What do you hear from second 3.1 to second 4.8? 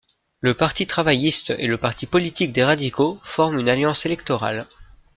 forment une alliance électorale.